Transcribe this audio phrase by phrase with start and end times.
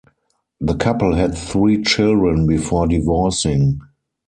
[0.59, 3.81] The couple had three children before divorcing.